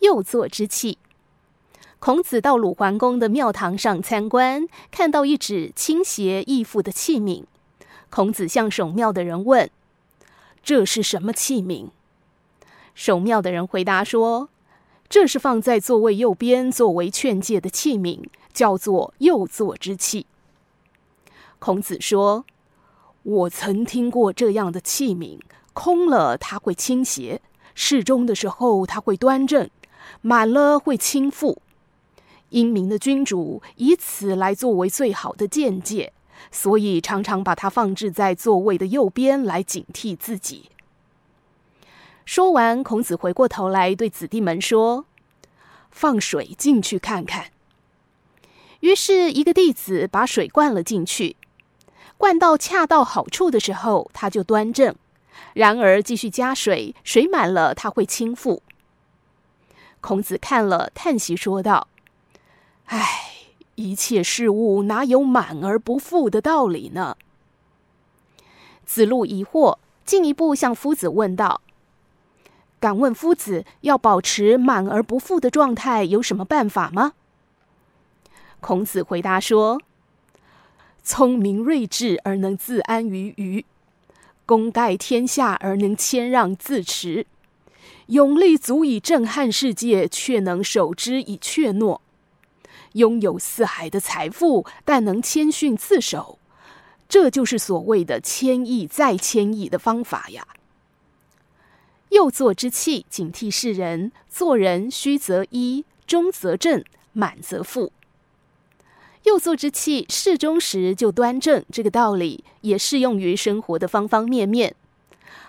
[0.00, 0.98] 右座之器。
[1.98, 7.44] 孔子到鲁桓公的庙堂上参观，看到一只倾斜义父的器皿。
[8.08, 9.70] 孔子向守庙的人问
[10.64, 11.90] ：“这是什么器皿？”
[12.94, 14.48] 守庙的人回答说
[15.08, 20.26] ：“这是放在座位右边作为劝诫的器皿，叫做右座之器。”
[21.60, 22.46] 孔子说
[23.22, 25.38] ：“我曾听过这样的器皿，
[25.74, 27.42] 空了它会倾斜，
[27.74, 29.68] 适中的时候它会端正，
[30.20, 31.56] 满了会倾覆。”
[32.50, 36.12] 英明的君主以此来作为最好的见解，
[36.50, 40.70] 所以常常把它放置在座位的右边来警惕自己。
[42.24, 45.06] 说完，孔子回过头来对子弟们说
[45.90, 47.46] ：“放水进去看看。”
[48.80, 51.36] 于是，一个弟子把水灌了进去，
[52.16, 54.94] 灌到恰到好处的时候，他就端正；
[55.54, 58.60] 然而，继续加水，水满了，他会倾覆。
[60.00, 61.88] 孔子看了，叹息说道。
[62.86, 63.32] 唉，
[63.76, 67.16] 一切事物哪有满而不富的道理呢？
[68.84, 71.60] 子路疑惑，进一步向夫子问道
[72.80, 77.12] ：“敢问夫子，要保持满而不富的状态，有什么办法吗？”
[78.60, 79.80] 孔子回答说
[81.04, 83.64] ：“聪明睿智而能自安于虞，
[84.44, 87.26] 功盖天下而能谦让自持，
[88.10, 92.00] 勇力足以震撼世界，却能守之以怯懦。”
[92.94, 96.38] 拥有四海的财富，但能谦逊自守，
[97.08, 100.46] 这就是所谓的谦抑再谦抑的方法呀。
[102.08, 107.90] 右座之气，警惕世人，做人虚则依，中则正，满则覆。
[109.22, 114.74] 右座之气适中时就端正，这个道理也适用于生活的方方面面。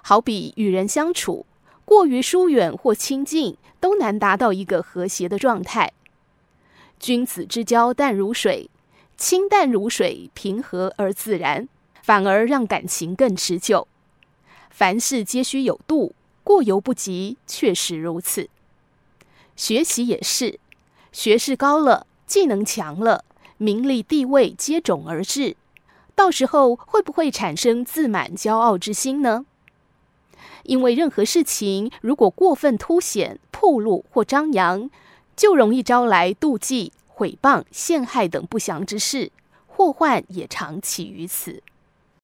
[0.04, 1.48] 好比与人相处，
[1.92, 5.92] 过于疏远或亲近，都难达到一个和谐的状态。
[7.02, 8.70] 君子之交淡如水，
[9.18, 11.68] 清淡如水，平和而自然，
[12.02, 13.90] 反而让感情更持久。
[14.70, 16.16] 凡事皆须有度，
[16.46, 18.48] 过犹不及，确实如此。
[19.58, 20.62] 学习也是，
[21.12, 23.26] 学识高了，技能强了，
[23.58, 25.58] 名利地位接踵而至，
[26.16, 29.46] 到时候会不会产生自满骄傲之心呢？
[30.64, 34.90] 因为任何事情如果过分凸显、暴露或张扬，
[35.36, 39.32] 就容易招来妒忌、毁谤、陷害等不祥之事，
[39.68, 41.62] 祸患也常起于此。